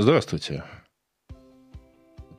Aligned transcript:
Здравствуйте. 0.00 0.62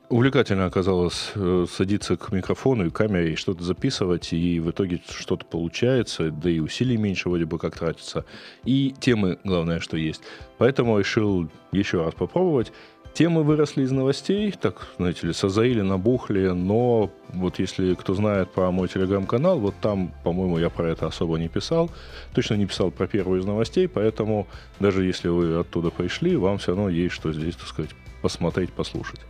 Увлекательно 0.08 0.64
оказалось 0.64 1.30
э, 1.34 1.66
садиться 1.70 2.16
к 2.16 2.32
микрофону 2.32 2.86
и 2.86 2.90
камере 2.90 3.34
и 3.34 3.36
что-то 3.36 3.62
записывать, 3.62 4.32
и 4.32 4.58
в 4.60 4.70
итоге 4.70 5.02
что-то 5.06 5.44
получается, 5.44 6.30
да 6.30 6.48
и 6.48 6.58
усилий 6.58 6.96
меньше 6.96 7.28
вроде 7.28 7.44
бы 7.44 7.58
как 7.58 7.78
тратится. 7.78 8.24
И 8.64 8.94
темы, 8.98 9.38
главное, 9.44 9.78
что 9.78 9.98
есть. 9.98 10.22
Поэтому 10.56 10.98
решил 10.98 11.50
еще 11.70 12.02
раз 12.02 12.14
попробовать. 12.14 12.72
Темы 13.14 13.42
выросли 13.42 13.82
из 13.82 13.90
новостей, 13.90 14.52
так, 14.52 14.86
знаете 14.96 15.26
ли, 15.26 15.32
созаили, 15.32 15.80
набухли, 15.80 16.48
но 16.48 17.10
вот 17.30 17.58
если 17.58 17.94
кто 17.94 18.14
знает 18.14 18.50
про 18.50 18.70
мой 18.70 18.88
телеграм-канал, 18.88 19.58
вот 19.58 19.74
там, 19.80 20.12
по-моему, 20.22 20.58
я 20.58 20.70
про 20.70 20.88
это 20.88 21.06
особо 21.06 21.36
не 21.38 21.48
писал, 21.48 21.90
точно 22.34 22.54
не 22.54 22.66
писал 22.66 22.90
про 22.90 23.08
первую 23.08 23.40
из 23.40 23.44
новостей, 23.44 23.88
поэтому 23.88 24.46
даже 24.78 25.04
если 25.04 25.28
вы 25.28 25.58
оттуда 25.58 25.90
пришли, 25.90 26.36
вам 26.36 26.58
все 26.58 26.68
равно 26.68 26.88
есть 26.88 27.14
что 27.14 27.32
здесь, 27.32 27.56
так 27.56 27.66
сказать, 27.66 27.90
посмотреть, 28.22 28.72
послушать. 28.72 29.20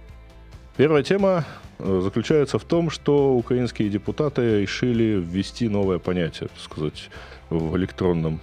Первая 0.76 1.02
тема 1.02 1.44
э, 1.78 2.00
заключается 2.02 2.58
в 2.58 2.64
том, 2.64 2.90
что 2.90 3.34
украинские 3.34 3.88
депутаты 3.88 4.60
решили 4.60 5.20
ввести 5.20 5.68
новое 5.68 5.98
понятие, 5.98 6.48
так 6.48 6.60
сказать, 6.60 7.10
в 7.48 7.76
электронном 7.76 8.40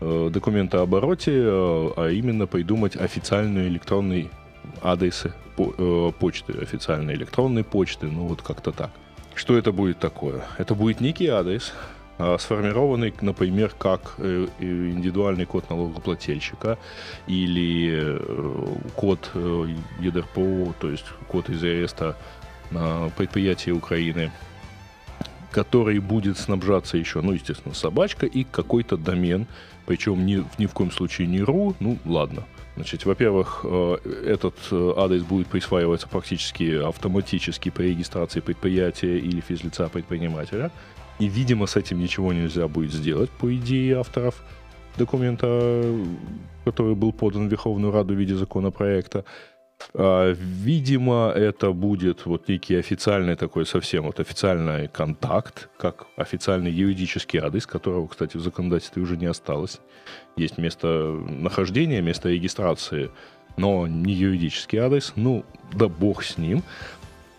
э, 0.00 0.30
документообороте, 0.32 1.32
э, 1.34 1.90
а 1.96 2.10
именно 2.10 2.46
придумать 2.46 2.96
официальный 2.96 3.68
электронный 3.68 4.30
адресы 4.82 5.32
э, 5.56 6.12
почты, 6.18 6.52
официальной 6.60 7.14
электронной 7.14 7.64
почты, 7.64 8.06
ну 8.06 8.26
вот 8.26 8.42
как-то 8.42 8.72
так. 8.72 8.90
Что 9.34 9.56
это 9.56 9.72
будет 9.72 9.98
такое? 9.98 10.42
Это 10.58 10.74
будет 10.74 11.00
некий 11.00 11.28
адрес, 11.28 11.72
а, 12.18 12.36
сформированный, 12.38 13.14
например, 13.20 13.72
как 13.78 14.14
э, 14.18 14.48
индивидуальный 14.58 15.46
код 15.46 15.70
налогоплательщика 15.70 16.78
или 17.28 18.18
э, 18.18 18.66
код 18.96 19.30
ЕДРПО, 20.00 20.74
то 20.80 20.90
есть 20.90 21.06
код 21.28 21.48
из 21.48 21.62
ареста 21.62 22.16
предприятия 23.16 23.72
Украины, 23.72 24.30
который 25.50 26.00
будет 26.00 26.36
снабжаться 26.36 26.98
еще, 26.98 27.22
ну, 27.22 27.32
естественно, 27.32 27.74
собачка 27.74 28.26
и 28.26 28.44
какой-то 28.44 28.98
домен, 28.98 29.46
причем 29.86 30.26
ни, 30.26 30.44
ни 30.58 30.66
в 30.66 30.74
коем 30.74 30.90
случае 30.90 31.28
не 31.28 31.40
ру, 31.40 31.74
ну, 31.80 31.96
ладно– 32.04 32.44
Значит, 32.78 33.06
во-первых, 33.06 33.62
э, 33.64 33.96
этот 34.24 34.54
э, 34.70 34.92
адрес 34.96 35.24
будет 35.24 35.48
присваиваться 35.48 36.06
практически 36.06 36.80
автоматически 36.80 37.70
при 37.70 37.88
регистрации 37.88 38.38
предприятия 38.38 39.18
или 39.18 39.40
физлица 39.40 39.88
предпринимателя. 39.88 40.70
И, 41.18 41.26
видимо, 41.26 41.66
с 41.66 41.74
этим 41.74 41.98
ничего 41.98 42.32
нельзя 42.32 42.68
будет 42.68 42.92
сделать, 42.92 43.30
по 43.30 43.52
идее 43.52 43.98
авторов 43.98 44.44
документа, 44.96 45.82
который 46.64 46.94
был 46.94 47.12
подан 47.12 47.48
в 47.48 47.50
Верховную 47.50 47.92
Раду 47.92 48.14
в 48.14 48.16
виде 48.16 48.36
законопроекта. 48.36 49.24
А, 49.94 50.32
видимо, 50.32 51.32
это 51.34 51.72
будет 51.72 52.26
вот 52.26 52.48
некий 52.48 52.76
официальный 52.76 53.36
такой 53.36 53.66
совсем 53.66 54.04
вот 54.04 54.20
официальный 54.20 54.88
контакт, 54.88 55.68
как 55.78 56.06
официальный 56.16 56.70
юридический 56.70 57.40
адрес, 57.40 57.66
которого, 57.66 58.06
кстати, 58.08 58.36
в 58.36 58.40
законодательстве 58.40 59.02
уже 59.02 59.16
не 59.16 59.26
осталось. 59.26 59.80
Есть 60.36 60.58
место 60.58 60.86
нахождения, 61.28 62.02
место 62.02 62.28
регистрации, 62.28 63.10
но 63.56 63.86
не 63.86 64.12
юридический 64.12 64.78
адрес. 64.78 65.12
Ну, 65.16 65.44
да 65.72 65.88
бог 65.88 66.22
с 66.22 66.38
ним. 66.38 66.62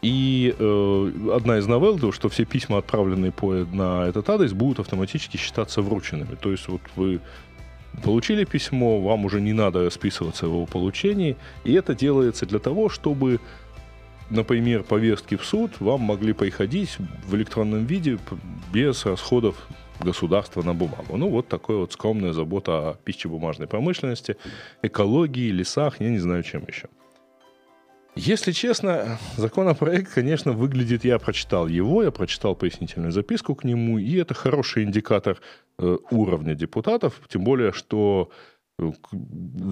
И 0.02 0.56
э, 0.58 1.12
одна 1.36 1.58
из 1.58 1.67
новелл, 1.67 2.00
то, 2.00 2.14
что 2.14 2.30
все 2.30 2.45
письма, 2.45 2.78
отправленные 2.78 3.34
по, 3.34 3.54
на 3.54 4.08
этот 4.08 4.30
адрес, 4.30 4.54
будут 4.54 4.80
автоматически 4.80 5.36
считаться 5.36 5.82
врученными. 5.82 6.36
То 6.36 6.52
есть 6.52 6.70
вот 6.70 6.82
вы 6.95 7.20
Получили 8.04 8.45
письмо, 8.45 9.02
вам 9.02 9.26
уже 9.26 9.42
не 9.42 9.54
надо 9.54 9.84
расписываться 9.86 10.45
в 10.45 10.50
его 10.50 10.66
получении. 10.66 11.36
И 11.64 11.73
это 11.73 11.95
делается 11.95 12.45
для 12.45 12.59
того, 12.59 12.90
чтобы, 12.90 13.40
например, 14.30 14.84
повестки 14.84 15.36
в 15.36 15.44
суд 15.44 15.72
вам 15.80 16.02
могли 16.02 16.34
приходить 16.34 16.98
в 17.28 17.36
электронном 17.36 17.86
виде 17.86 18.17
без 18.72 19.06
расходов 19.06 19.67
государства 20.00 20.61
на 20.61 20.73
бумагу. 20.73 21.17
Ну, 21.17 21.30
вот 21.30 21.48
такая 21.48 21.77
вот 21.77 21.94
скромная 21.94 22.33
забота 22.33 22.89
о 22.89 22.94
пищебумажной 23.04 23.67
промышленности, 23.67 24.38
экологии, 24.82 25.50
лесах, 25.52 26.00
я 26.00 26.10
не 26.10 26.20
знаю, 26.20 26.44
чем 26.44 26.64
еще. 26.67 26.88
Если 28.20 28.52
честно, 28.52 29.18
законопроект, 29.38 30.14
конечно, 30.14 30.52
выглядит, 30.52 31.06
я 31.06 31.20
прочитал 31.20 31.70
его, 31.70 32.04
я 32.04 32.12
прочитал 32.12 32.54
пояснительную 32.54 33.14
записку 33.14 33.56
к 33.56 33.64
нему, 33.64 33.98
и 33.98 34.18
это 34.18 34.34
хороший 34.34 34.84
индикатор 34.84 35.40
э, 35.78 35.98
уровня 36.12 36.54
депутатов, 36.54 37.22
тем 37.30 37.46
более, 37.46 37.72
что 37.72 38.30
э, 38.78 38.92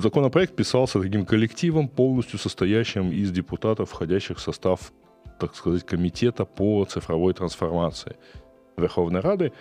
законопроект 0.01 0.55
писался 0.55 1.01
таким 1.01 1.25
коллективом, 1.25 1.89
полностью 1.89 2.39
состоящим 2.39 3.11
из 3.11 3.31
депутатов, 3.31 3.89
входящих 3.89 4.37
в 4.37 4.41
состав, 4.41 4.93
так 5.41 5.53
сказать, 5.53 5.85
комитета 5.85 6.45
по 6.45 6.85
цифровой 6.85 7.33
трансформации 7.33 8.15
Верховной 8.77 9.19
Рады, 9.19 9.51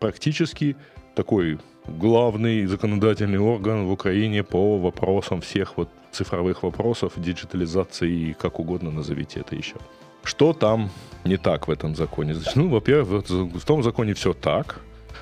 практически 0.00 0.76
такой 1.14 1.58
главный 1.86 2.66
законодательный 2.66 3.38
орган 3.38 3.86
в 3.86 3.92
Украине 3.92 4.42
по 4.42 4.78
вопросам 4.78 5.40
всех 5.40 5.76
вот 5.76 5.88
цифровых 6.12 6.62
вопросов, 6.62 7.12
диджитализации, 7.16 8.32
как 8.32 8.60
угодно 8.60 8.90
назовите 8.90 9.40
это 9.40 9.56
еще. 9.56 9.76
Что 10.22 10.52
там 10.52 10.90
не 11.24 11.36
так 11.36 11.68
в 11.68 11.70
этом 11.70 11.94
законе? 11.94 12.34
Ну, 12.54 12.68
во-первых, 12.68 13.28
в 13.28 13.64
том 13.66 13.82
законе 13.82 14.14
все 14.14 14.32
так, 14.32 14.80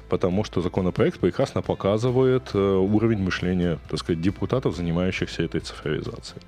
потому 0.08 0.44
что 0.44 0.60
законопроект 0.60 1.18
прекрасно 1.18 1.62
показывает 1.62 2.50
э, 2.54 2.58
уровень 2.58 3.18
мышления, 3.18 3.78
так 3.88 3.98
сказать, 3.98 4.20
депутатов, 4.20 4.76
занимающихся 4.76 5.42
этой 5.42 5.60
цифровизацией. 5.60 6.42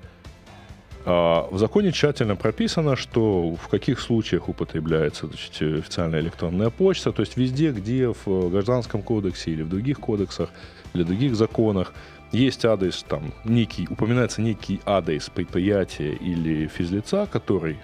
А 1.07 1.47
в 1.51 1.59
законе 1.59 1.91
тщательно 1.91 2.35
прописано, 2.35 2.95
что 2.95 3.51
в 3.51 3.67
каких 3.67 3.99
случаях 3.99 4.49
употребляется 4.49 5.27
значит, 5.27 5.79
официальная 5.79 6.19
электронная 6.19 6.71
почта, 6.71 7.11
то 7.11 7.21
есть 7.21 7.37
везде, 7.37 7.71
где 7.71 8.07
в 8.07 8.49
Гражданском 8.49 9.03
кодексе 9.03 9.51
или 9.51 9.61
в 9.61 9.69
других 9.69 9.99
кодексах 9.99 10.49
или 10.93 11.03
других 11.03 11.35
законах 11.35 11.93
есть 12.31 12.65
адрес, 12.65 13.05
там, 13.07 13.33
некий, 13.43 13.87
упоминается 13.87 14.41
некий 14.41 14.81
адрес 14.85 15.29
предприятия 15.29 16.13
или 16.13 16.67
физлица, 16.67 17.27
который 17.31 17.77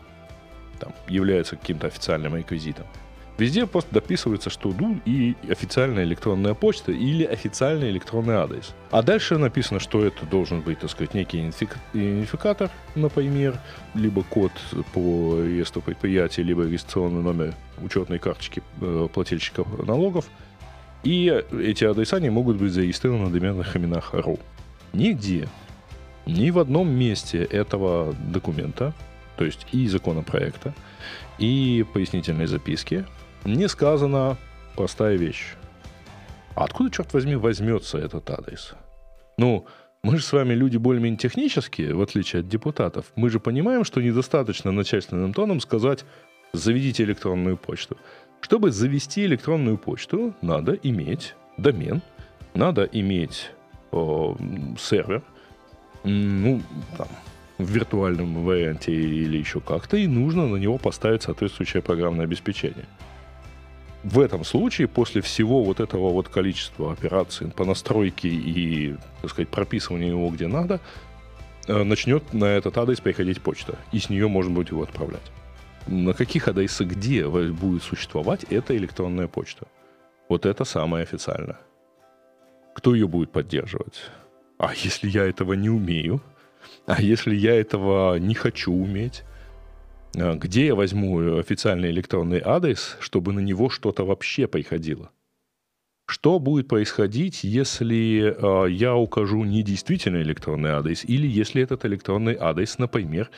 там, 0.80 0.92
является 1.08 1.56
каким-то 1.56 1.88
официальным 1.88 2.36
реквизитом. 2.36 2.88
Везде 3.38 3.66
просто 3.66 3.94
дописывается, 3.94 4.50
что 4.50 4.74
ну 4.78 5.00
и 5.06 5.36
официальная 5.50 6.04
электронная 6.04 6.54
почта 6.54 6.92
или 6.92 7.24
официальный 7.24 7.90
электронный 7.90 8.36
адрес. 8.36 8.76
А 8.92 9.02
дальше 9.02 9.38
написано, 9.38 9.80
что 9.80 10.06
это 10.06 10.26
должен 10.26 10.62
быть, 10.62 10.80
так 10.80 10.92
сказать, 10.92 11.14
некий 11.14 11.40
идентификатор, 11.40 12.70
например, 12.94 13.60
либо 13.96 14.24
код 14.24 14.52
по 14.94 15.42
реестру 15.42 15.82
предприятия, 15.82 16.44
либо 16.44 16.64
регистрационный 16.64 17.24
номер 17.24 17.56
учетной 17.82 18.20
карточки 18.20 18.62
э, 18.82 19.08
плательщиков 19.12 19.68
налогов. 19.88 20.26
И 21.04 21.44
эти 21.52 21.84
адреса 21.84 22.20
не 22.20 22.30
могут 22.30 22.58
быть 22.58 22.72
зарегистрированы 22.72 23.26
на 23.26 23.32
доменных 23.32 23.76
именах 23.76 24.14
.ru. 24.14 24.40
Нигде, 24.94 25.48
ни 26.28 26.52
в 26.52 26.60
одном 26.60 26.90
месте 26.90 27.44
этого 27.44 28.14
документа, 28.14 28.94
то 29.38 29.46
есть 29.46 29.66
и 29.72 29.88
законопроекта, 29.88 30.76
и 31.40 31.84
пояснительной 31.94 32.46
записки, 32.46 33.06
не 33.46 33.68
сказана 33.68 34.38
простая 34.76 35.16
вещь. 35.16 35.56
А 36.56 36.66
откуда, 36.66 36.92
черт 36.92 37.14
возьми, 37.14 37.36
возьмется 37.36 37.98
этот 37.98 38.30
адрес? 38.30 38.74
Ну, 39.38 39.66
мы 40.04 40.18
же 40.18 40.24
с 40.24 40.34
вами 40.34 40.54
люди 40.54 40.78
более-менее 40.78 41.18
технические, 41.18 41.94
в 41.94 42.02
отличие 42.02 42.42
от 42.42 42.48
депутатов. 42.48 43.06
Мы 43.16 43.30
же 43.30 43.40
понимаем, 43.40 43.84
что 43.84 44.02
недостаточно 44.02 44.72
начальственным 44.72 45.34
тоном 45.34 45.60
сказать 45.60 46.06
«заведите 46.54 47.04
электронную 47.04 47.58
почту». 47.58 47.98
Чтобы 48.42 48.72
завести 48.72 49.24
электронную 49.26 49.78
почту, 49.78 50.34
надо 50.42 50.74
иметь 50.74 51.36
домен, 51.58 52.02
надо 52.56 52.84
иметь 52.92 53.52
о, 53.92 54.36
сервер, 54.80 55.22
ну, 56.04 56.62
там, 56.98 57.08
в 57.60 57.70
виртуальном 57.70 58.44
варианте 58.44 58.92
или 58.92 59.38
еще 59.38 59.60
как-то, 59.60 59.98
и 59.98 60.08
нужно 60.08 60.48
на 60.48 60.56
него 60.56 60.80
поставить 60.80 61.22
соответствующее 61.22 61.84
программное 61.84 62.26
обеспечение 62.26 62.88
в 64.04 64.20
этом 64.20 64.44
случае, 64.44 64.88
после 64.88 65.22
всего 65.22 65.64
вот 65.64 65.80
этого 65.80 66.12
вот 66.12 66.28
количества 66.28 66.92
операций 66.92 67.48
по 67.48 67.66
настройке 67.66 68.30
и, 68.30 68.96
так 69.22 69.32
сказать, 69.32 69.50
прописыванию 69.50 70.10
его 70.10 70.30
где 70.30 70.48
надо, 70.48 70.80
э, 71.68 71.84
начнет 71.84 72.34
на 72.34 72.46
этот 72.46 72.78
адрес 72.78 73.00
приходить 73.00 73.42
почта, 73.42 73.78
и 73.92 74.00
с 74.00 74.10
нее 74.10 74.28
можно 74.28 74.52
будет 74.52 74.72
его 74.72 74.84
отправлять. 74.84 75.32
На 75.88 76.14
каких 76.14 76.48
адресах 76.48 76.88
где 76.88 77.28
будет 77.28 77.84
существовать 77.84 78.44
эта 78.50 78.76
электронная 78.76 79.28
почта? 79.28 79.68
Вот 80.30 80.46
это 80.46 80.66
самое 80.66 81.04
официальное. 81.04 81.60
Кто 82.74 82.96
ее 82.96 83.08
будет 83.08 83.32
поддерживать? 83.32 84.02
А 84.58 84.74
если 84.74 85.10
я 85.10 85.26
этого 85.26 85.54
не 85.54 85.70
умею? 85.70 86.22
А 86.86 87.02
если 87.02 87.36
я 87.36 87.60
этого 87.60 88.18
не 88.18 88.34
хочу 88.34 88.72
уметь? 88.72 89.24
А, 90.18 90.36
где 90.36 90.68
я 90.68 90.76
возьму 90.76 91.38
официальный 91.38 91.92
электронный 91.92 92.42
адрес, 92.44 92.98
чтобы 93.00 93.34
на 93.34 93.40
него 93.40 93.70
что-то 93.70 94.06
вообще 94.06 94.48
приходило? 94.48 95.12
Что 96.06 96.40
будет 96.40 96.68
происходить, 96.68 97.44
если 97.44 98.36
э, 98.36 98.70
я 98.70 98.96
укажу 98.96 99.46
недействительный 99.46 100.24
электронный 100.24 100.72
адрес 100.72 101.06
или 101.06 101.26
если 101.26 101.64
этот 101.64 101.86
электронный 101.86 102.36
адрес, 102.38 102.78
например, 102.80 103.30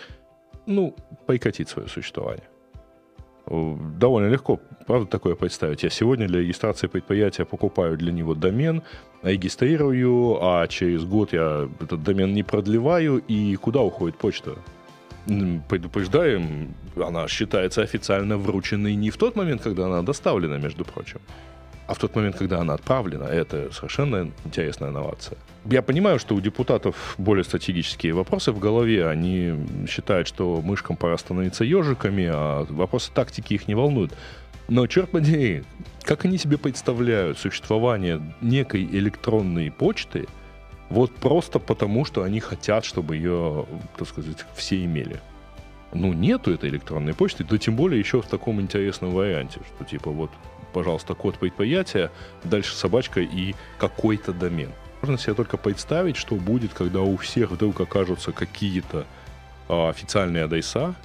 ну, 0.66 0.96
прекратит 1.28 1.70
свое 1.70 1.88
существование? 1.88 2.46
Довольно 3.46 4.30
легко, 4.30 4.60
правда, 4.88 5.06
такое 5.06 5.36
представить. 5.36 5.84
Я 5.84 5.90
сегодня 5.90 6.28
для 6.28 6.40
регистрации 6.40 6.88
предприятия 6.88 7.46
покупаю 7.46 7.98
для 7.98 8.12
него 8.12 8.34
домен, 8.34 8.82
регистрирую, 9.22 10.40
а 10.42 10.66
через 10.68 11.04
год 11.04 11.34
я 11.34 11.70
этот 11.82 12.02
домен 12.04 12.34
не 12.34 12.42
продлеваю, 12.42 13.18
и 13.28 13.56
куда 13.58 13.82
уходит 13.82 14.18
почта? 14.18 14.56
Предупреждаем, 15.70 16.74
она 16.96 17.28
считается 17.28 17.82
официально 17.82 18.38
врученной 18.38 18.96
не 18.96 19.10
в 19.10 19.18
тот 19.18 19.36
момент, 19.36 19.62
когда 19.62 19.86
она 19.86 20.02
доставлена, 20.02 20.58
между 20.58 20.84
прочим, 20.84 21.20
а 21.88 21.94
в 21.94 21.98
тот 21.98 22.16
момент, 22.16 22.38
когда 22.38 22.60
она 22.60 22.74
отправлена, 22.74 23.24
это 23.26 23.72
совершенно 23.72 24.32
интересная 24.46 24.90
инновация. 24.90 25.38
Я 25.66 25.82
понимаю, 25.82 26.20
что 26.20 26.36
у 26.36 26.42
депутатов 26.42 27.16
более 27.18 27.44
стратегические 27.44 28.14
вопросы 28.14 28.52
в 28.52 28.60
голове. 28.60 29.08
Они 29.08 29.54
считают, 29.90 30.28
что 30.28 30.62
мышкам 30.62 30.98
пора 30.98 31.18
становиться 31.18 31.64
ежиками, 31.64 32.30
а 32.32 32.66
вопросы 32.70 33.12
тактики 33.14 33.54
их 33.54 33.68
не 33.68 33.76
волнуют. 33.76 34.14
Но, 34.70 34.88
черт 34.88 35.12
подери, 35.12 35.64
как 36.04 36.26
они 36.26 36.38
себе 36.38 36.58
представляют 36.58 37.38
существование 37.38 38.22
некой 38.42 38.84
электронной 38.86 39.72
почты, 39.72 40.28
вот 40.90 41.14
просто 41.16 41.60
потому, 41.60 42.06
что 42.06 42.24
они 42.24 42.40
хотят, 42.40 42.86
чтобы 42.86 43.16
ее, 43.16 43.66
так 43.98 44.08
сказать, 44.08 44.46
все 44.56 44.84
имели. 44.84 45.20
Ну, 45.94 46.14
нету 46.14 46.52
этой 46.52 46.70
электронной 46.70 47.14
почты, 47.14 47.44
да 47.44 47.58
тем 47.58 47.76
более 47.76 48.00
еще 48.00 48.22
в 48.22 48.26
таком 48.26 48.60
интересном 48.60 49.12
варианте, 49.12 49.60
что 49.76 49.86
типа 49.86 50.10
вот 50.10 50.32
пожалуйста, 50.74 51.14
код 51.14 51.38
предприятия, 51.38 52.12
дальше 52.44 52.76
собачка 52.76 53.22
и 53.22 53.56
какой-то 53.78 54.34
домен. 54.34 54.72
Можно 55.02 55.18
себе 55.18 55.36
только 55.36 55.58
представить, 55.58 56.18
что 56.18 56.36
будет, 56.36 56.74
когда 56.74 57.02
у 57.02 57.16
всех 57.18 57.52
вдруг 57.52 57.80
окажутся 57.80 58.32
какие-то 58.32 59.06
а, 59.70 59.90
официальные 59.90 60.46
адреса, 60.46 60.96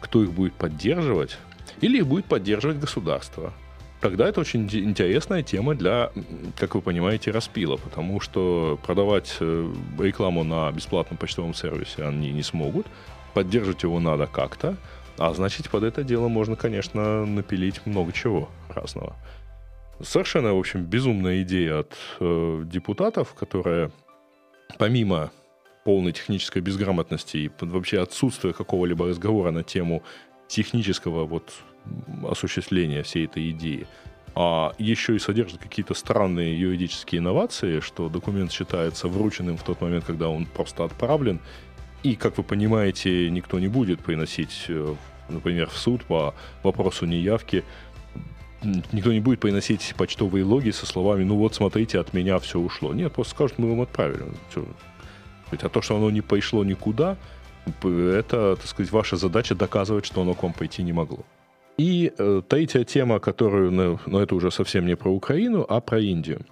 кто 0.00 0.22
их 0.22 0.32
будет 0.32 0.52
поддерживать, 0.54 1.38
или 1.80 1.98
их 1.98 2.06
будет 2.06 2.26
поддерживать 2.26 2.78
государство. 2.78 3.52
Тогда 4.00 4.28
это 4.28 4.40
очень 4.40 4.62
интересная 4.66 5.42
тема 5.42 5.74
для, 5.74 6.12
как 6.56 6.76
вы 6.76 6.82
понимаете, 6.82 7.32
распила, 7.32 7.76
потому 7.76 8.20
что 8.20 8.78
продавать 8.86 9.36
э, 9.40 9.72
рекламу 9.98 10.44
на 10.44 10.70
бесплатном 10.70 11.18
почтовом 11.18 11.52
сервисе 11.52 12.04
они 12.04 12.30
не 12.30 12.44
смогут, 12.44 12.86
поддерживать 13.34 13.82
его 13.82 13.98
надо 13.98 14.28
как-то, 14.28 14.76
а 15.18 15.34
значит, 15.34 15.68
под 15.68 15.82
это 15.82 16.04
дело 16.04 16.28
можно, 16.28 16.54
конечно, 16.54 17.26
напилить 17.26 17.84
много 17.86 18.12
чего 18.12 18.48
разного. 18.68 19.16
Совершенно, 20.00 20.54
в 20.54 20.58
общем, 20.58 20.84
безумная 20.84 21.42
идея 21.42 21.80
от 21.80 21.92
э, 22.20 22.62
депутатов, 22.66 23.34
которая 23.34 23.90
помимо 24.78 25.32
полной 25.84 26.12
технической 26.12 26.62
безграмотности 26.62 27.36
и 27.36 27.50
вообще 27.60 28.00
отсутствия 28.00 28.52
какого-либо 28.52 29.08
разговора 29.08 29.50
на 29.50 29.64
тему 29.64 30.04
технического 30.46 31.24
вот 31.24 31.52
осуществления 32.28 33.02
всей 33.02 33.26
этой 33.26 33.50
идеи, 33.50 33.86
а 34.34 34.72
еще 34.78 35.16
и 35.16 35.18
содержит 35.18 35.58
какие-то 35.60 35.94
странные 35.94 36.58
юридические 36.58 37.20
инновации, 37.20 37.80
что 37.80 38.08
документ 38.08 38.52
считается 38.52 39.08
врученным 39.08 39.56
в 39.56 39.62
тот 39.62 39.80
момент, 39.80 40.04
когда 40.04 40.28
он 40.28 40.46
просто 40.46 40.84
отправлен, 40.84 41.40
и, 42.02 42.14
как 42.14 42.38
вы 42.38 42.44
понимаете, 42.44 43.28
никто 43.30 43.58
не 43.58 43.68
будет 43.68 44.00
приносить, 44.00 44.66
э, 44.68 44.94
например, 45.28 45.68
в 45.68 45.76
суд 45.76 46.04
по 46.04 46.34
вопросу 46.62 47.06
неявки. 47.06 47.64
Никто 48.62 49.12
не 49.12 49.20
будет 49.20 49.40
приносить 49.40 49.94
почтовые 49.96 50.44
логи 50.44 50.70
со 50.70 50.86
словами 50.86 51.24
«ну 51.24 51.36
вот, 51.36 51.54
смотрите, 51.54 51.98
от 51.98 52.12
меня 52.12 52.38
все 52.38 52.58
ушло». 52.58 52.92
Нет, 52.92 53.12
просто 53.12 53.34
скажут, 53.34 53.58
мы 53.58 53.70
вам 53.70 53.82
отправили. 53.82 54.24
Все. 54.50 54.64
А 55.50 55.68
то, 55.68 55.80
что 55.80 55.96
оно 55.96 56.10
не 56.10 56.20
пошло 56.20 56.64
никуда, 56.64 57.16
это, 57.82 58.56
так 58.56 58.66
сказать, 58.66 58.92
ваша 58.92 59.16
задача 59.16 59.54
доказывать, 59.54 60.06
что 60.06 60.22
оно 60.22 60.34
к 60.34 60.42
вам 60.42 60.52
пойти 60.52 60.82
не 60.82 60.92
могло. 60.92 61.24
И 61.78 62.12
э, 62.18 62.42
третья 62.48 62.82
тема, 62.82 63.20
которую, 63.20 63.70
ну, 63.70 64.00
ну, 64.06 64.18
это 64.18 64.34
уже 64.34 64.50
совсем 64.50 64.84
не 64.84 64.96
про 64.96 65.12
Украину, 65.12 65.64
а 65.68 65.80
про 65.80 66.00
Индию. 66.00 66.44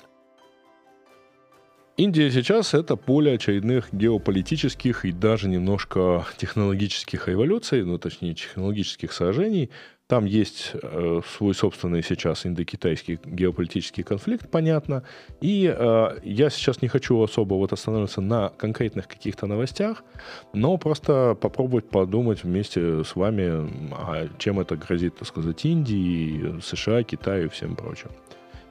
Индия 1.97 2.31
сейчас 2.31 2.75
это 2.75 2.95
поле 2.95 3.33
очередных 3.33 3.89
геополитических 3.93 5.05
и 5.05 5.13
даже 5.13 5.49
немножко 5.49 6.27
технологических 6.37 7.27
революций, 7.27 7.83
ну 7.85 7.99
точнее 7.99 8.35
технологических 8.35 9.13
сражений. 9.13 9.71
Там 10.09 10.25
есть 10.25 10.71
э, 10.81 11.21
свой 11.37 11.53
собственный 11.53 12.01
сейчас 12.01 12.47
индокитайский 12.47 13.19
геополитический 13.25 14.05
конфликт, 14.05 14.49
понятно. 14.49 15.03
И 15.41 15.67
э, 15.67 16.19
я 16.23 16.49
сейчас 16.49 16.81
не 16.81 16.87
хочу 16.87 17.21
особо 17.21 17.55
вот 17.55 17.73
останавливаться 17.73 18.21
на 18.21 18.51
конкретных 18.51 19.09
каких-то 19.09 19.47
новостях, 19.47 20.05
но 20.53 20.77
просто 20.77 21.37
попробовать 21.41 21.91
подумать 21.91 22.45
вместе 22.45 23.03
с 23.03 23.17
вами, 23.17 23.69
а 23.93 24.29
чем 24.39 24.61
это 24.61 24.77
грозит, 24.77 25.17
так 25.17 25.27
сказать, 25.27 25.65
Индии, 25.65 26.61
США, 26.61 27.03
Китаю 27.03 27.47
и 27.47 27.49
всем 27.49 27.75
прочим. 27.75 28.11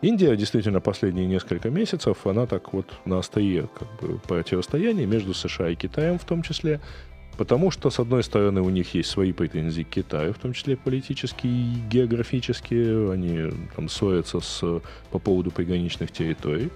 Индия 0.02 0.36
действительно 0.38 0.80
последние 0.80 1.26
несколько 1.26 1.70
месяцев, 1.70 2.26
она 2.26 2.46
так 2.46 2.72
вот 2.72 2.94
на 3.04 3.20
острие 3.20 3.68
как 3.78 3.88
бы, 4.00 4.20
противостояния 4.20 5.06
между 5.06 5.34
США 5.34 5.70
и 5.70 5.76
Китаем 5.76 6.18
в 6.18 6.24
том 6.24 6.44
числе, 6.44 6.80
потому 7.38 7.72
что, 7.72 7.90
с 7.90 8.00
одной 8.00 8.24
стороны, 8.24 8.62
у 8.62 8.70
них 8.70 8.94
есть 8.94 9.10
свои 9.10 9.32
претензии 9.32 9.84
к 9.84 9.90
Китаю, 9.90 10.34
в 10.34 10.38
том 10.40 10.54
числе 10.54 10.78
политические 10.78 11.54
и 11.54 11.76
географические, 11.90 13.12
они 13.12 13.52
там 13.76 13.90
ссорятся 13.90 14.40
с, 14.40 14.82
по 15.12 15.20
поводу 15.20 15.52
приграничных 15.52 16.12
территорий, 16.12 16.72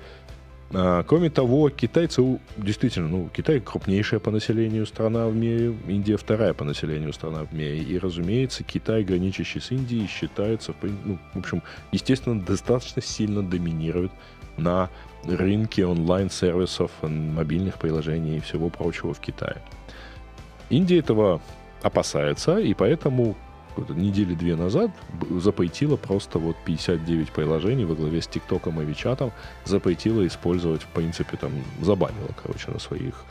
а, 0.71 1.03
кроме 1.03 1.29
того, 1.29 1.69
китайцы 1.69 2.39
действительно, 2.57 3.07
ну, 3.07 3.29
Китай 3.33 3.59
крупнейшая 3.59 4.19
по 4.19 4.29
населению 4.29 4.85
страна 4.85 5.27
в 5.27 5.35
мире, 5.35 5.73
Индия 5.88 6.15
вторая 6.15 6.53
по 6.53 6.63
населению 6.63 7.11
страна 7.13 7.44
в 7.44 7.53
мире. 7.53 7.79
И, 7.79 7.97
разумеется, 7.97 8.63
Китай, 8.63 9.03
граничащий 9.03 9.61
с 9.61 9.71
Индией, 9.71 10.07
считается, 10.07 10.75
ну, 10.81 11.17
в 11.33 11.39
общем, 11.39 11.63
естественно, 11.91 12.39
достаточно 12.39 13.01
сильно 13.01 13.41
доминирует 13.41 14.11
на 14.57 14.89
рынке 15.23 15.85
онлайн-сервисов, 15.85 16.91
мобильных 17.01 17.79
приложений 17.79 18.38
и 18.38 18.41
всего 18.41 18.69
прочего 18.69 19.13
в 19.13 19.19
Китае. 19.19 19.57
Индия 20.69 21.00
этого 21.00 21.42
опасается, 21.81 22.60
и 22.60 22.74
поэтому 22.74 23.36
недели 23.89 24.33
две 24.33 24.56
назад 24.56 24.92
запретила 25.38 25.95
просто 25.95 26.39
вот 26.39 26.57
59 26.66 27.31
приложений 27.31 27.86
во 27.86 27.95
главе 27.95 28.21
с 28.21 28.27
ТикТоком 28.27 28.81
и 28.81 28.86
Вичатом, 28.86 29.31
запретила 29.66 30.25
использовать, 30.27 30.81
в 30.81 30.88
принципе, 30.88 31.38
там, 31.38 31.51
забанила, 31.81 32.30
короче, 32.42 32.71
на 32.71 32.80
своих 32.80 33.24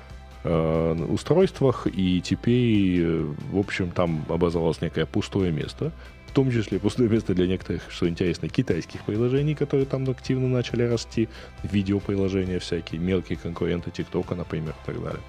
э, 0.45 1.07
устройствах, 1.09 1.87
и 1.87 2.21
теперь, 2.21 3.05
в 3.53 3.59
общем, 3.59 3.91
там 3.91 4.25
образовалось 4.29 4.81
некое 4.81 5.07
пустое 5.07 5.53
место, 5.53 5.93
в 6.27 6.33
том 6.33 6.51
числе 6.51 6.79
пустое 6.79 7.09
место 7.09 7.35
для 7.35 7.47
некоторых, 7.47 7.83
что 7.89 8.09
интересно, 8.09 8.49
китайских 8.49 9.03
приложений, 9.03 9.55
которые 9.55 9.87
там 9.87 10.09
активно 10.09 10.49
начали 10.49 10.83
расти, 10.83 11.29
видеоприложения 11.63 12.59
всякие, 12.59 13.01
мелкие 13.01 13.39
конкуренты 13.39 13.91
ТикТока, 13.91 14.35
например, 14.35 14.75
и 14.85 14.87
так 14.87 15.03
далее. 15.03 15.23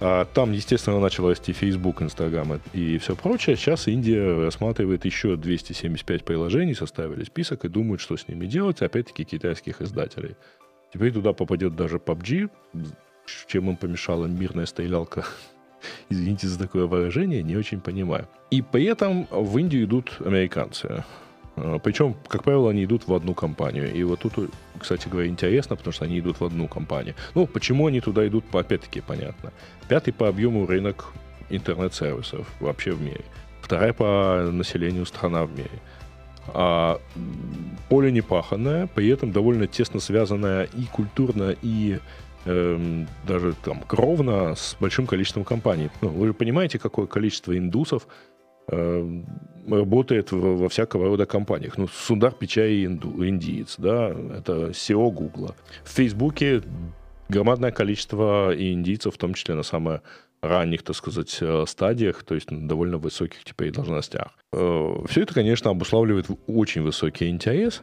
А 0.00 0.24
там, 0.26 0.52
естественно, 0.52 1.00
начал 1.00 1.28
расти 1.28 1.52
Facebook, 1.52 2.02
Instagram 2.02 2.60
и 2.72 2.98
все 2.98 3.16
прочее. 3.16 3.56
Сейчас 3.56 3.88
Индия 3.88 4.44
рассматривает 4.44 5.04
еще 5.04 5.36
275 5.36 6.24
приложений, 6.24 6.74
составили 6.74 7.24
список 7.24 7.64
и 7.64 7.68
думают, 7.68 8.00
что 8.00 8.16
с 8.16 8.28
ними 8.28 8.46
делать. 8.46 8.80
Опять-таки 8.80 9.24
китайских 9.24 9.82
издателей. 9.82 10.36
Теперь 10.92 11.12
туда 11.12 11.32
попадет 11.32 11.74
даже 11.74 11.96
PUBG, 11.96 12.48
чем 13.48 13.70
им 13.70 13.76
помешала 13.76 14.26
мирная 14.26 14.66
стрелялка. 14.66 15.24
Извините 16.08 16.46
за 16.46 16.58
такое 16.58 16.86
выражение, 16.86 17.42
не 17.42 17.56
очень 17.56 17.80
понимаю. 17.80 18.28
И 18.50 18.62
при 18.62 18.84
этом 18.84 19.26
в 19.30 19.58
Индию 19.58 19.84
идут 19.84 20.16
американцы. 20.24 21.04
А, 21.56 21.78
Причем, 21.80 22.14
как 22.28 22.44
правило, 22.44 22.70
они 22.70 22.84
идут 22.84 23.08
в 23.08 23.14
одну 23.14 23.34
компанию. 23.34 23.92
И 23.92 24.02
вот 24.04 24.20
тут, 24.20 24.50
кстати 24.78 25.08
говоря, 25.08 25.28
интересно, 25.28 25.76
потому 25.76 25.92
что 25.92 26.04
они 26.04 26.18
идут 26.18 26.40
в 26.40 26.44
одну 26.44 26.68
компанию. 26.68 27.14
Ну, 27.34 27.46
почему 27.46 27.86
они 27.86 28.00
туда 28.00 28.26
идут, 28.26 28.44
опять-таки, 28.52 29.00
понятно. 29.00 29.52
Пятый 29.88 30.12
по 30.12 30.28
объему 30.28 30.66
рынок 30.66 31.12
интернет-сервисов 31.50 32.46
вообще 32.60 32.92
в 32.92 33.00
мире. 33.00 33.24
Вторая 33.62 33.92
по 33.92 34.48
населению 34.50 35.06
страна 35.06 35.44
в 35.44 35.56
мире. 35.56 35.70
А 36.48 37.00
поле 37.88 38.10
непаханное, 38.10 38.86
при 38.86 39.08
этом 39.08 39.32
довольно 39.32 39.66
тесно 39.66 40.00
связанное 40.00 40.64
и 40.64 40.84
культурно, 40.84 41.54
и 41.60 41.98
эм, 42.46 43.06
даже 43.26 43.54
там 43.64 43.80
кровно 43.82 44.54
с 44.54 44.76
большим 44.80 45.06
количеством 45.06 45.44
компаний. 45.44 45.90
Ну, 46.00 46.08
вы 46.08 46.28
же 46.28 46.34
понимаете, 46.34 46.78
какое 46.78 47.06
количество 47.06 47.56
индусов 47.56 48.06
работает 48.68 50.32
во 50.32 50.68
всякого 50.68 51.08
рода 51.08 51.26
компаниях. 51.26 51.78
Ну, 51.78 51.88
Сундар 51.88 52.32
Пичай 52.32 52.84
инду, 52.84 53.26
индиец, 53.26 53.76
да, 53.78 54.08
это 54.08 54.70
SEO 54.70 55.10
Гугла. 55.10 55.54
В 55.84 55.90
Фейсбуке 55.90 56.62
громадное 57.28 57.70
количество 57.70 58.52
индийцев, 58.56 59.14
в 59.14 59.18
том 59.18 59.34
числе 59.34 59.54
на 59.54 59.62
самых 59.62 60.02
ранних, 60.40 60.82
так 60.82 60.96
сказать, 60.96 61.36
э, 61.40 61.64
стадиях, 61.66 62.22
то 62.22 62.34
есть 62.34 62.50
на 62.50 62.68
довольно 62.68 62.98
высоких 62.98 63.42
теперь 63.44 63.72
должностях. 63.72 64.28
Э, 64.52 64.94
Все 65.08 65.22
это, 65.22 65.34
конечно, 65.34 65.70
обуславливает 65.70 66.26
очень 66.46 66.82
высокий 66.82 67.28
интерес, 67.28 67.82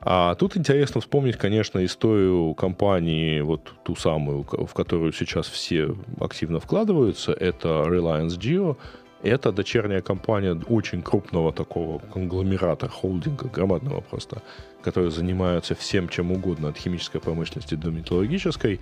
А 0.00 0.34
тут 0.34 0.56
интересно 0.58 1.00
вспомнить, 1.00 1.36
конечно, 1.36 1.82
историю 1.84 2.54
компании, 2.54 3.40
вот 3.40 3.72
ту 3.82 3.96
самую, 3.96 4.42
в 4.42 4.74
которую 4.74 5.12
сейчас 5.12 5.48
все 5.48 5.96
активно 6.20 6.60
вкладываются, 6.60 7.32
это 7.32 7.68
Reliance 7.86 8.38
Geo. 8.38 8.76
Это 9.22 9.52
дочерняя 9.52 10.02
компания 10.02 10.54
очень 10.68 11.02
крупного 11.02 11.52
такого 11.52 11.98
конгломерата, 11.98 12.88
холдинга, 12.88 13.48
громадного 13.48 14.00
просто, 14.00 14.42
который 14.82 15.10
занимается 15.10 15.74
всем 15.74 16.08
чем 16.08 16.32
угодно, 16.32 16.68
от 16.68 16.76
химической 16.76 17.18
промышленности 17.18 17.74
до 17.74 17.90
металлургической. 17.90 18.80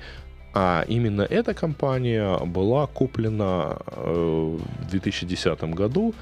А 0.53 0.85
именно 0.89 1.23
эта 1.23 1.55
компания 1.55 2.39
была 2.39 2.87
куплена 2.87 3.79
э, 3.87 4.59
в 4.81 4.91
2010 4.91 5.65
году 5.75 6.15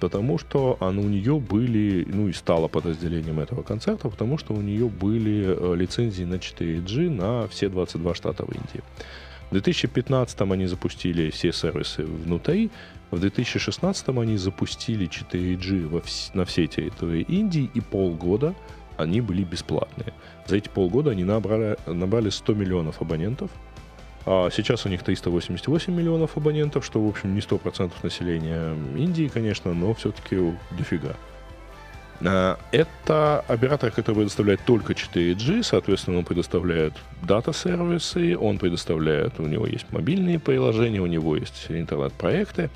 потому 0.00 0.38
что 0.38 0.76
она, 0.80 1.00
у 1.00 1.08
нее 1.08 1.38
были, 1.38 2.06
ну 2.08 2.28
и 2.28 2.32
стала 2.32 2.68
подразделением 2.68 3.40
этого 3.40 3.62
концерта, 3.62 4.08
потому 4.08 4.38
что 4.38 4.54
у 4.54 4.60
нее 4.60 4.88
были 4.88 5.44
э, 5.46 5.74
лицензии 5.76 6.24
на 6.24 6.34
4G 6.34 7.10
на 7.10 7.48
все 7.48 7.68
22 7.68 8.14
штата 8.14 8.44
в 8.44 8.50
Индии. 8.50 8.82
В 9.50 9.52
2015 9.52 10.40
они 10.42 10.66
запустили 10.66 11.30
все 11.30 11.52
сервисы 11.52 12.04
внутри, 12.04 12.70
в 13.10 13.18
2016 13.18 14.08
они 14.08 14.36
запустили 14.36 15.08
4G 15.08 15.88
во 15.88 16.00
вс- 16.00 16.30
на 16.34 16.44
всей 16.44 16.66
территории 16.66 17.22
Индии, 17.22 17.70
и 17.72 17.80
полгода 17.80 18.54
они 18.98 19.22
были 19.22 19.44
бесплатные. 19.44 20.12
За 20.46 20.56
эти 20.56 20.68
полгода 20.68 21.12
они 21.12 21.24
набрали, 21.24 21.78
набрали 21.86 22.28
100 22.28 22.52
миллионов 22.54 23.00
абонентов, 23.00 23.50
а 24.26 24.50
сейчас 24.50 24.84
у 24.84 24.90
них 24.90 25.02
388 25.02 25.94
миллионов 25.94 26.36
абонентов, 26.36 26.84
что, 26.84 27.02
в 27.02 27.08
общем, 27.08 27.34
не 27.34 27.40
100% 27.40 27.92
населения 28.02 28.74
Индии, 28.96 29.30
конечно, 29.32 29.72
но 29.72 29.94
все-таки 29.94 30.36
дофига. 30.76 31.16
А, 32.24 32.58
это 32.72 33.40
оператор, 33.48 33.90
который 33.90 34.16
предоставляет 34.16 34.60
только 34.64 34.92
4G, 34.92 35.62
соответственно, 35.62 36.18
он 36.18 36.24
предоставляет 36.24 36.94
дата-сервисы, 37.22 38.36
он 38.36 38.58
предоставляет, 38.58 39.38
у 39.38 39.46
него 39.46 39.66
есть 39.66 39.86
мобильные 39.90 40.38
приложения, 40.38 41.00
у 41.00 41.06
него 41.06 41.36
есть 41.36 41.66
интернет-проекты, 41.68 42.70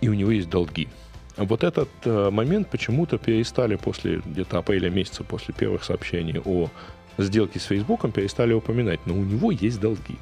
и 0.00 0.08
у 0.08 0.14
него 0.14 0.30
есть 0.30 0.50
долги. 0.50 0.88
Вот 1.36 1.62
этот 1.62 1.88
э, 2.04 2.30
момент 2.30 2.68
почему-то 2.68 3.16
перестали 3.16 3.76
после 3.76 4.20
где-то 4.24 4.58
апреля 4.58 4.90
месяца, 4.90 5.22
после 5.22 5.54
первых 5.54 5.84
сообщений 5.84 6.40
о 6.44 6.68
сделке 7.16 7.60
с 7.60 7.64
Фейсбуком, 7.64 8.10
перестали 8.10 8.52
упоминать, 8.52 8.98
но 9.06 9.14
у 9.14 9.22
него 9.22 9.52
есть 9.52 9.80
долги 9.80 10.16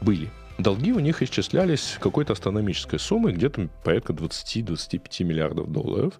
были. 0.00 0.28
Долги 0.58 0.92
у 0.92 0.98
них 0.98 1.22
исчислялись 1.22 1.96
какой-то 2.00 2.32
астрономической 2.32 2.98
суммой, 2.98 3.32
где-то 3.32 3.68
порядка 3.84 4.12
20-25 4.12 5.24
миллиардов 5.24 5.70
долларов. 5.70 6.14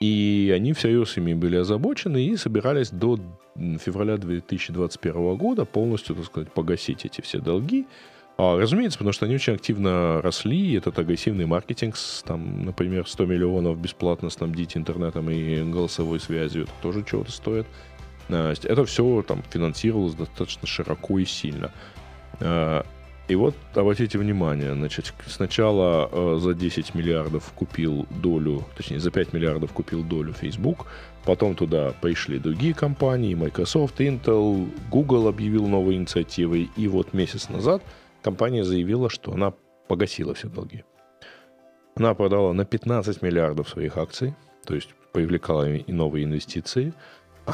И 0.00 0.52
они 0.54 0.72
всерьез 0.74 1.16
ими 1.16 1.34
были 1.34 1.56
озабочены 1.56 2.24
и 2.24 2.36
собирались 2.36 2.90
до 2.90 3.18
февраля 3.56 4.16
2021 4.16 5.36
года 5.36 5.64
полностью, 5.64 6.14
так 6.14 6.24
сказать, 6.26 6.52
погасить 6.52 7.04
эти 7.04 7.20
все 7.20 7.40
долги. 7.40 7.86
А, 8.36 8.56
разумеется, 8.56 8.98
потому 8.98 9.12
что 9.12 9.26
они 9.26 9.34
очень 9.34 9.54
активно 9.54 10.22
росли, 10.22 10.74
этот 10.74 10.96
агрессивный 11.00 11.46
маркетинг, 11.46 11.96
там, 12.24 12.64
например, 12.64 13.08
100 13.08 13.26
миллионов 13.26 13.76
бесплатно 13.78 14.30
снабдить 14.30 14.76
интернетом 14.76 15.28
и 15.28 15.60
голосовой 15.64 16.20
связью, 16.20 16.62
это 16.62 16.72
тоже 16.80 17.02
чего-то 17.02 17.32
стоит. 17.32 17.66
А, 18.28 18.52
это 18.52 18.84
все 18.84 19.24
там 19.26 19.42
финансировалось 19.50 20.14
достаточно 20.14 20.68
широко 20.68 21.18
и 21.18 21.24
сильно. 21.24 21.72
И 23.28 23.34
вот 23.34 23.54
обратите 23.74 24.16
внимание, 24.16 24.72
значит, 24.72 25.12
сначала 25.26 26.08
э, 26.10 26.38
за 26.40 26.54
10 26.54 26.94
миллиардов 26.94 27.52
купил 27.54 28.06
долю, 28.22 28.64
точнее, 28.74 29.00
за 29.00 29.10
5 29.10 29.34
миллиардов 29.34 29.70
купил 29.72 30.02
долю 30.02 30.32
Facebook, 30.32 30.86
потом 31.26 31.54
туда 31.54 31.92
пришли 32.00 32.38
другие 32.38 32.72
компании, 32.72 33.34
Microsoft, 33.34 34.00
Intel, 34.00 34.70
Google 34.90 35.28
объявил 35.28 35.66
новые 35.66 35.98
инициативы, 35.98 36.70
и 36.74 36.88
вот 36.88 37.12
месяц 37.12 37.50
назад 37.50 37.82
компания 38.22 38.64
заявила, 38.64 39.10
что 39.10 39.32
она 39.32 39.52
погасила 39.88 40.32
все 40.32 40.48
долги. 40.48 40.84
Она 41.96 42.14
продала 42.14 42.54
на 42.54 42.64
15 42.64 43.20
миллиардов 43.20 43.68
своих 43.68 43.98
акций, 43.98 44.34
то 44.64 44.74
есть 44.74 44.88
привлекала 45.12 45.68
и 45.70 45.92
новые 45.92 46.24
инвестиции– 46.24 46.94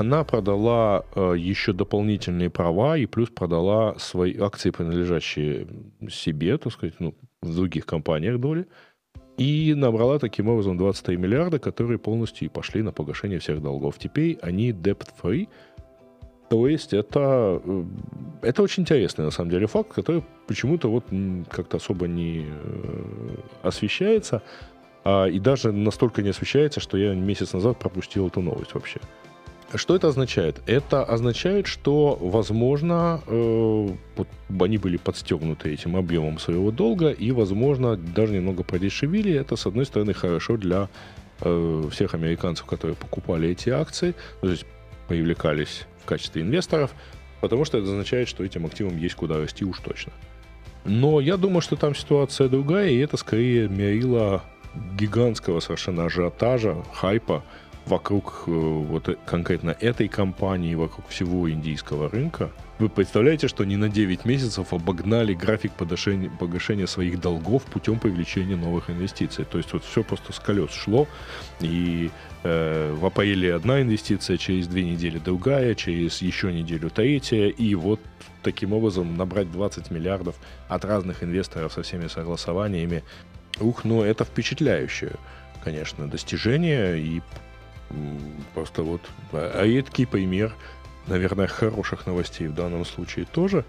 она 0.01 0.25
продала 0.25 1.05
э, 1.15 1.35
еще 1.39 1.73
дополнительные 1.73 2.51
права 2.51 2.99
и 2.99 3.07
плюс 3.07 3.29
продала 3.31 3.95
свои 3.99 4.37
акции, 4.39 4.71
принадлежащие 4.71 5.69
себе, 6.11 6.59
так 6.59 6.73
сказать, 6.73 6.95
ну, 6.99 7.15
в 7.43 7.55
других 7.55 7.87
компаниях 7.87 8.41
доли, 8.41 8.67
и 9.39 9.75
набрала 9.77 10.19
таким 10.19 10.49
образом 10.49 10.77
23 10.77 11.17
миллиарда, 11.17 11.59
которые 11.59 11.99
полностью 11.99 12.47
и 12.47 12.51
пошли 12.51 12.83
на 12.83 12.93
погашение 12.93 13.39
всех 13.39 13.63
долгов. 13.63 13.99
Теперь 13.99 14.39
они 14.43 14.73
debt-free, 14.73 15.49
то 16.51 16.69
есть 16.69 16.93
это, 16.93 17.63
э, 17.65 17.85
это 18.43 18.63
очень 18.63 18.83
интересный, 18.83 19.25
на 19.25 19.31
самом 19.31 19.51
деле, 19.51 19.67
факт, 19.67 19.93
который 19.93 20.25
почему-то 20.47 20.91
вот 20.91 21.05
как-то 21.51 21.77
особо 21.77 22.09
не 22.09 22.47
э, 22.49 23.37
освещается, 23.63 24.43
а, 25.05 25.27
и 25.27 25.39
даже 25.39 25.71
настолько 25.71 26.23
не 26.23 26.31
освещается, 26.31 26.81
что 26.81 26.97
я 26.97 27.15
месяц 27.15 27.53
назад 27.53 27.79
пропустил 27.79 28.27
эту 28.27 28.41
новость 28.41 28.75
вообще. 28.75 29.01
Что 29.77 29.97
это 29.97 30.09
означает? 30.09 30.63
Это 30.67 31.03
означает, 31.03 31.67
что, 31.67 32.17
возможно, 32.21 33.21
э, 33.27 33.89
они 34.61 34.79
были 34.79 34.97
подстегнуты 34.97 35.73
этим 35.73 35.97
объемом 35.97 36.39
своего 36.39 36.71
долга, 36.71 37.11
и, 37.11 37.33
возможно, 37.33 37.97
даже 37.97 38.35
немного 38.35 38.63
продешевили. 38.63 39.33
Это, 39.33 39.57
с 39.57 39.67
одной 39.67 39.85
стороны, 39.85 40.15
хорошо 40.15 40.57
для 40.57 40.89
э, 41.41 41.83
всех 41.91 42.15
американцев, 42.15 42.67
которые 42.67 42.95
покупали 42.95 43.49
эти 43.49 43.71
акции, 43.71 44.15
то 44.41 44.49
есть 44.49 44.65
привлекались 45.09 45.87
в 46.03 46.07
качестве 46.07 46.43
инвесторов, 46.43 46.93
потому 47.41 47.65
что 47.65 47.79
это 47.79 47.89
означает, 47.89 48.29
что 48.29 48.45
этим 48.45 48.67
активам 48.67 48.97
есть 48.97 49.17
куда 49.17 49.39
расти 49.39 49.65
уж 49.65 49.81
точно. 49.81 50.13
Но 50.85 51.21
я 51.21 51.37
думаю, 51.37 51.63
что 51.63 51.77
там 51.77 51.95
ситуация 51.95 52.49
другая, 52.49 52.91
и 52.91 52.99
это 52.99 53.17
скорее 53.17 53.69
мерило 53.69 54.43
гигантского 54.97 55.61
совершенно 55.61 56.05
ажиотажа, 56.05 56.77
хайпа, 56.93 57.43
вокруг 57.87 58.45
э, 58.47 58.51
вот 58.51 59.19
конкретно 59.27 59.77
этой 59.79 60.09
компании, 60.09 60.75
вокруг 60.75 61.09
всего 61.09 61.51
индийского 61.51 62.09
рынка. 62.09 62.51
Вы 62.79 62.89
представляете, 62.89 63.47
что 63.47 63.63
они 63.63 63.77
на 63.77 63.89
9 63.89 64.25
месяцев 64.25 64.73
обогнали 64.73 65.35
график 65.35 65.73
погашения, 65.73 66.31
погашения 66.31 66.87
своих 66.87 67.21
долгов 67.21 67.63
путем 67.65 67.99
привлечения 68.01 68.57
новых 68.57 68.91
инвестиций. 68.91 69.45
То 69.45 69.59
есть 69.59 69.73
вот 69.73 69.85
все 69.85 70.03
просто 70.03 70.33
с 70.33 70.41
колес 70.41 70.73
шло, 70.73 71.07
и 71.61 72.11
э, 72.43 72.93
в 72.93 73.05
апреле 73.07 73.55
одна 73.55 73.83
инвестиция, 73.83 74.39
через 74.39 74.67
две 74.67 74.85
недели 74.85 75.19
другая, 75.19 75.75
через 75.75 76.21
еще 76.23 76.53
неделю 76.53 76.91
третья, 76.91 77.47
и 77.47 77.75
вот 77.75 78.01
таким 78.43 78.73
образом 78.73 79.17
набрать 79.17 79.53
20 79.53 79.91
миллиардов 79.91 80.35
от 80.69 80.85
разных 80.85 81.23
инвесторов 81.23 81.73
со 81.73 81.83
всеми 81.83 82.09
согласованиями. 82.09 83.05
Ух, 83.61 83.85
ну 83.85 84.03
это 84.03 84.25
впечатляющее, 84.25 85.13
конечно, 85.63 86.09
достижение, 86.09 86.99
и 86.99 87.23
Просто 88.55 88.83
вот 88.83 89.01
а 89.33 89.65
редкий 89.65 90.07
пример, 90.07 90.55
наверное, 91.07 91.47
хороших 91.47 92.07
новостей 92.07 92.49
в 92.49 92.55
данном 92.55 92.85
случае 92.85 93.27
тоже. 93.27 93.65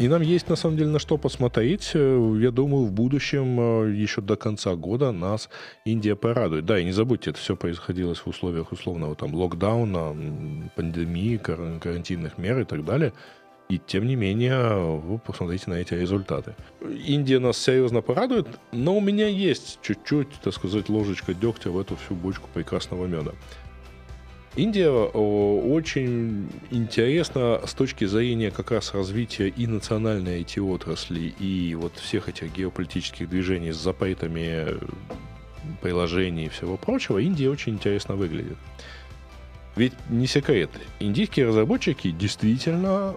И 0.00 0.08
нам 0.08 0.22
есть, 0.22 0.48
на 0.48 0.56
самом 0.56 0.78
деле, 0.78 0.88
на 0.88 0.98
что 0.98 1.18
посмотреть. 1.18 1.90
Э, 1.92 2.36
я 2.40 2.50
думаю, 2.50 2.86
в 2.86 2.90
будущем, 2.90 3.60
э, 3.60 3.92
еще 3.92 4.22
до 4.22 4.34
конца 4.34 4.74
года, 4.74 5.12
нас 5.12 5.50
Индия 5.84 6.16
порадует. 6.16 6.64
Да, 6.64 6.78
и 6.78 6.84
не 6.84 6.92
забудьте, 6.92 7.30
это 7.30 7.38
все 7.38 7.54
происходило 7.54 8.14
в 8.14 8.26
условиях 8.26 8.72
условного 8.72 9.14
там 9.14 9.34
локдауна, 9.34 10.16
пандемии, 10.74 11.36
карантинных 11.36 12.38
мер 12.38 12.60
и 12.60 12.64
так 12.64 12.82
далее. 12.82 13.12
И 13.70 13.78
тем 13.78 14.06
не 14.06 14.16
менее, 14.16 14.98
вы 14.98 15.18
посмотрите 15.18 15.70
на 15.70 15.74
эти 15.74 15.94
результаты. 15.94 16.56
Индия 16.82 17.38
нас 17.38 17.56
серьезно 17.56 18.02
порадует, 18.02 18.48
но 18.72 18.96
у 18.96 19.00
меня 19.00 19.28
есть 19.28 19.78
чуть-чуть, 19.80 20.28
так 20.42 20.52
сказать, 20.52 20.88
ложечка 20.88 21.34
дегтя 21.34 21.70
в 21.70 21.78
эту 21.78 21.94
всю 21.94 22.16
бочку 22.16 22.48
прекрасного 22.52 23.06
меда. 23.06 23.30
Индия 24.56 24.90
очень 24.90 26.50
интересна 26.72 27.60
с 27.64 27.72
точки 27.72 28.04
зрения 28.06 28.50
как 28.50 28.72
раз 28.72 28.92
развития 28.92 29.46
и 29.46 29.68
национальной 29.68 30.42
IT-отрасли, 30.42 31.32
и 31.38 31.76
вот 31.76 31.96
всех 31.96 32.28
этих 32.28 32.52
геополитических 32.52 33.28
движений 33.28 33.70
с 33.70 33.76
запретами 33.76 34.66
приложений 35.80 36.46
и 36.46 36.48
всего 36.48 36.76
прочего. 36.76 37.18
Индия 37.18 37.48
очень 37.48 37.74
интересно 37.74 38.16
выглядит. 38.16 38.58
Ведь 39.76 39.92
не 40.08 40.26
секрет, 40.26 40.70
индийские 40.98 41.46
разработчики 41.46 42.10
действительно 42.10 43.14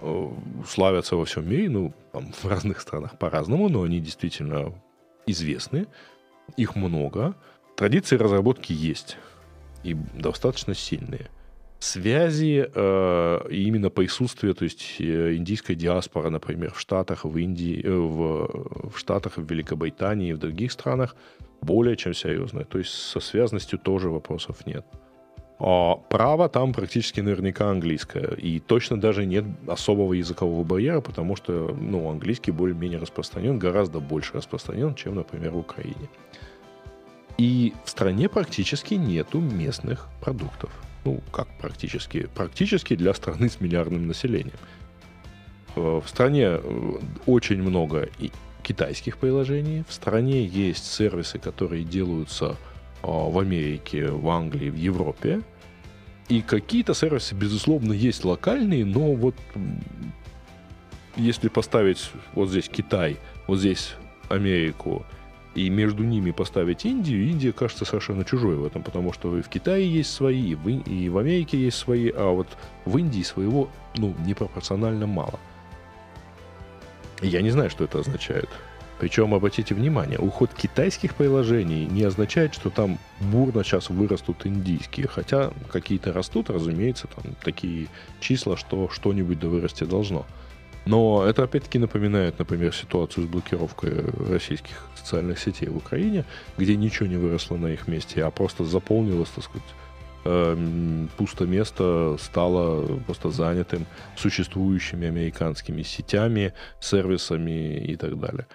славятся 0.66 1.16
во 1.16 1.24
всем 1.24 1.48
мире, 1.48 1.68
ну, 1.68 1.92
там, 2.12 2.32
в 2.32 2.44
разных 2.46 2.80
странах 2.80 3.18
по-разному, 3.18 3.68
но 3.68 3.82
они 3.82 4.00
действительно 4.00 4.72
известны, 5.26 5.86
их 6.56 6.76
много, 6.76 7.34
традиции 7.76 8.16
разработки 8.16 8.72
есть 8.72 9.16
и 9.82 9.94
достаточно 9.94 10.74
сильные. 10.74 11.28
Связи 11.80 12.70
э, 12.72 13.48
и 13.50 13.64
именно 13.64 13.90
присутствие, 13.90 14.54
то 14.54 14.64
есть 14.64 14.96
э, 15.00 15.34
индийская 15.34 15.74
диаспора, 15.74 16.30
например, 16.30 16.72
в 16.72 16.80
Штатах, 16.80 17.24
в 17.24 17.36
Индии, 17.36 17.82
э, 17.84 17.90
в, 17.90 18.90
в 18.90 18.98
Штатах, 18.98 19.36
в 19.36 19.50
Великобритании 19.50 20.30
и 20.30 20.32
в 20.32 20.38
других 20.38 20.72
странах 20.72 21.14
более 21.60 21.96
чем 21.96 22.14
серьезная. 22.14 22.64
То 22.64 22.78
есть 22.78 22.92
со 22.92 23.20
связностью 23.20 23.78
тоже 23.78 24.08
вопросов 24.08 24.66
нет. 24.66 24.86
А 25.58 25.94
право 26.08 26.48
там 26.48 26.72
практически 26.72 27.20
наверняка 27.20 27.70
английское. 27.70 28.34
И 28.34 28.58
точно 28.58 29.00
даже 29.00 29.24
нет 29.24 29.44
особого 29.66 30.14
языкового 30.14 30.64
барьера, 30.64 31.00
потому 31.00 31.36
что 31.36 31.76
ну, 31.80 32.10
английский 32.10 32.50
более-менее 32.50 32.98
распространен, 32.98 33.58
гораздо 33.58 34.00
больше 34.00 34.34
распространен, 34.34 34.94
чем, 34.94 35.14
например, 35.14 35.52
в 35.52 35.58
Украине. 35.58 36.08
И 37.38 37.72
в 37.84 37.90
стране 37.90 38.28
практически 38.28 38.94
нету 38.94 39.40
местных 39.40 40.08
продуктов. 40.20 40.70
Ну, 41.04 41.20
как 41.32 41.48
практически? 41.58 42.28
Практически 42.34 42.96
для 42.96 43.12
страны 43.14 43.48
с 43.48 43.60
миллиардным 43.60 44.06
населением. 44.06 44.56
Э, 45.76 46.00
в 46.04 46.08
стране 46.08 46.46
э, 46.46 46.92
очень 47.26 47.62
много 47.62 48.08
китайских 48.62 49.18
приложений. 49.18 49.84
В 49.88 49.92
стране 49.92 50.44
есть 50.44 50.86
сервисы, 50.86 51.38
которые 51.38 51.84
делаются 51.84 52.56
в 53.04 53.38
Америке, 53.38 54.08
в 54.08 54.28
Англии, 54.28 54.70
в 54.70 54.76
Европе. 54.76 55.42
И 56.28 56.40
какие-то 56.40 56.94
сервисы, 56.94 57.34
безусловно, 57.34 57.92
есть 57.92 58.24
локальные, 58.24 58.84
но 58.86 59.14
вот 59.14 59.34
если 61.16 61.48
поставить 61.48 62.10
вот 62.32 62.48
здесь 62.48 62.68
Китай, 62.68 63.18
вот 63.46 63.58
здесь 63.58 63.94
Америку, 64.30 65.04
и 65.54 65.68
между 65.70 66.02
ними 66.02 66.32
поставить 66.32 66.84
Индию, 66.84 67.28
Индия 67.28 67.52
кажется 67.52 67.84
совершенно 67.84 68.24
чужой 68.24 68.56
в 68.56 68.64
этом, 68.64 68.82
потому 68.82 69.12
что 69.12 69.38
и 69.38 69.42
в 69.42 69.48
Китае 69.48 69.88
есть 69.88 70.12
свои, 70.12 70.50
и 70.50 70.54
в, 70.54 70.68
и 70.68 71.08
в 71.08 71.18
Америке 71.18 71.58
есть 71.58 71.76
свои, 71.76 72.10
а 72.10 72.32
вот 72.32 72.48
в 72.84 72.98
Индии 72.98 73.22
своего, 73.22 73.68
ну, 73.96 74.14
непропорционально 74.26 75.06
мало. 75.06 75.38
Я 77.20 77.42
не 77.42 77.50
знаю, 77.50 77.70
что 77.70 77.84
это 77.84 78.00
означает. 78.00 78.48
Причем, 78.98 79.34
обратите 79.34 79.74
внимание, 79.74 80.18
уход 80.18 80.50
китайских 80.54 81.14
приложений 81.14 81.86
не 81.86 82.04
означает, 82.04 82.54
что 82.54 82.70
там 82.70 82.98
бурно 83.20 83.64
сейчас 83.64 83.90
вырастут 83.90 84.46
индийские. 84.46 85.08
Хотя 85.08 85.52
какие-то 85.72 86.12
растут, 86.12 86.48
разумеется, 86.50 87.08
там 87.08 87.34
такие 87.42 87.88
числа, 88.20 88.56
что 88.56 88.88
что-нибудь 88.88 89.40
да 89.40 89.48
вырасти 89.48 89.84
должно. 89.84 90.26
Но 90.86 91.24
это 91.26 91.44
опять-таки 91.44 91.78
напоминает, 91.78 92.38
например, 92.38 92.74
ситуацию 92.74 93.24
с 93.24 93.28
блокировкой 93.28 94.04
российских 94.28 94.86
социальных 94.94 95.38
сетей 95.38 95.68
в 95.68 95.76
Украине, 95.76 96.24
где 96.58 96.76
ничего 96.76 97.06
не 97.06 97.16
выросло 97.16 97.56
на 97.56 97.68
их 97.68 97.88
месте, 97.88 98.22
а 98.22 98.30
просто 98.30 98.64
заполнилось, 98.64 99.30
так 99.30 99.44
сказать, 99.44 99.68
э, 100.26 101.06
пусто 101.16 101.46
место 101.46 102.16
стало 102.20 102.98
просто 103.06 103.30
занятым 103.30 103.86
существующими 104.16 105.08
американскими 105.08 105.82
сетями, 105.82 106.52
сервисами 106.80 107.78
и 107.78 107.96
так 107.96 108.20
далее. 108.20 108.46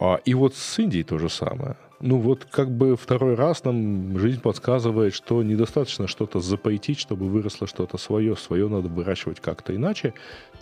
А, 0.00 0.18
и 0.24 0.32
вот 0.32 0.56
с 0.56 0.78
Индией 0.78 1.04
то 1.04 1.18
же 1.18 1.28
самое. 1.28 1.76
Ну 2.00 2.18
вот 2.18 2.46
как 2.50 2.70
бы 2.70 2.96
второй 2.96 3.34
раз 3.34 3.62
нам 3.64 4.18
жизнь 4.18 4.40
подсказывает, 4.40 5.12
что 5.12 5.42
недостаточно 5.42 6.08
что-то 6.08 6.40
запойтить, 6.40 6.98
чтобы 6.98 7.28
выросло 7.28 7.66
что-то 7.66 7.98
свое. 7.98 8.34
Свое 8.34 8.68
надо 8.68 8.88
выращивать 8.88 9.40
как-то 9.40 9.76
иначе. 9.76 10.14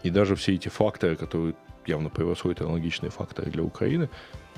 И 0.02 0.10
даже 0.10 0.34
все 0.34 0.54
эти 0.54 0.68
факторы, 0.68 1.14
которые 1.14 1.54
явно 1.86 2.10
превосходят 2.10 2.60
аналогичные 2.60 3.10
факторы 3.10 3.52
для 3.52 3.62
Украины, 3.62 4.10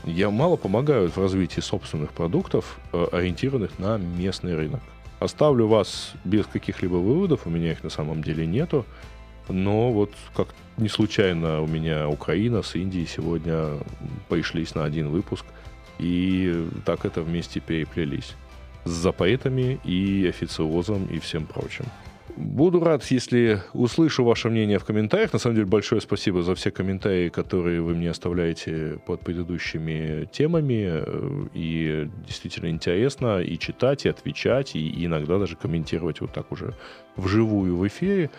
я 0.05 0.31
мало 0.31 0.57
помогают 0.57 1.15
в 1.15 1.21
развитии 1.21 1.61
собственных 1.61 2.13
продуктов, 2.13 2.79
э, 2.95 3.07
ориентированных 3.13 3.79
на 3.79 3.99
местный 3.99 4.57
рынок. 4.57 4.81
Оставлю 5.19 5.67
вас 5.67 6.13
без 6.25 6.47
каких-либо 6.47 6.95
выводов, 6.95 7.47
у 7.47 7.51
меня 7.51 7.73
их 7.73 7.85
на 7.85 7.91
самом 7.91 8.23
деле 8.23 8.47
нету. 8.47 8.87
Но 9.51 9.93
вот 9.93 10.13
как 10.35 10.49
не 10.77 10.89
случайно 10.89 11.61
у 11.61 11.67
меня 11.67 12.09
Украина 12.09 12.63
с 12.63 12.75
Индией 12.75 13.07
сегодня 13.07 13.79
пришлись 14.29 14.75
на 14.75 14.85
один 14.85 15.09
выпуск. 15.09 15.45
И 15.99 16.67
так 16.87 17.05
это 17.05 17.23
вместе 17.23 17.61
переплелись. 17.61 18.35
С 18.85 18.91
запоэтами 18.91 19.79
и 19.85 20.27
официозом 20.27 21.07
и 21.07 21.19
всем 21.19 21.45
прочим. 21.47 21.85
Буду 22.37 22.81
рад, 22.83 23.05
если 23.11 23.61
услышу 23.75 24.25
ваше 24.25 24.49
мнение 24.49 24.79
в 24.79 24.85
комментариях. 24.85 25.33
На 25.35 25.39
самом 25.39 25.57
деле, 25.57 25.67
большое 25.67 26.01
спасибо 26.01 26.43
за 26.43 26.55
все 26.55 26.71
комментарии, 26.71 27.29
которые 27.29 27.83
вы 27.83 27.95
мне 27.95 28.09
оставляете 28.09 28.99
под 29.05 29.21
предыдущими 29.21 30.27
темами. 30.33 31.03
И 31.53 32.09
действительно 32.27 32.71
интересно 32.71 33.41
и 33.41 33.59
читать, 33.59 34.07
и 34.07 34.09
отвечать, 34.09 34.75
и 34.75 35.05
иногда 35.05 35.39
даже 35.39 35.57
комментировать 35.57 36.23
вот 36.23 36.33
так 36.33 36.51
уже 36.51 36.75
вживую 37.17 37.77
в 37.77 37.87
эфире 37.87 38.31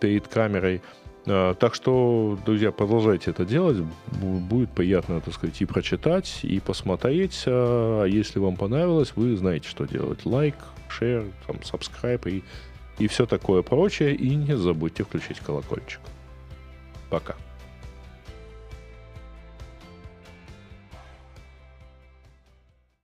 перед 0.00 0.28
камерой. 0.28 0.82
А, 1.26 1.54
так 1.54 1.74
что, 1.74 2.38
друзья, 2.44 2.72
продолжайте 2.72 3.30
это 3.30 3.44
делать. 3.44 3.78
Будет 4.20 4.70
приятно, 4.70 5.20
так 5.20 5.34
сказать, 5.34 5.60
и 5.60 5.64
прочитать, 5.64 6.40
и 6.42 6.60
посмотреть. 6.60 7.44
А 7.46 8.04
если 8.04 8.38
вам 8.38 8.56
понравилось, 8.56 9.12
вы 9.16 9.36
знаете, 9.36 9.68
что 9.68 9.86
делать. 9.86 10.24
Лайк, 10.24 10.56
шер, 10.88 11.24
там, 11.46 11.56
subscribe 11.56 12.28
и, 12.30 12.42
и 12.98 13.06
все 13.08 13.26
такое 13.26 13.62
прочее. 13.62 14.14
И 14.14 14.34
не 14.34 14.56
забудьте 14.56 15.04
включить 15.04 15.40
колокольчик. 15.40 16.00
Пока. 17.10 17.36